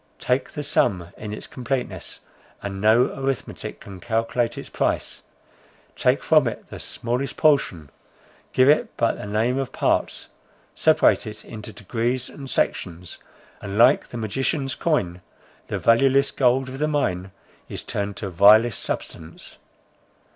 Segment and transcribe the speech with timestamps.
[0.17, 2.21] Take the sum in its completeness,
[2.63, 5.21] and no arithmetic can calculate its price;
[5.95, 7.91] take from it the smallest portion,
[8.51, 10.29] give it but the name of parts,
[10.73, 13.19] separate it into degrees and sections,
[13.61, 15.21] and like the magician's coin,
[15.67, 17.29] the valueless gold of the mine,
[17.69, 19.59] is turned to vilest substance.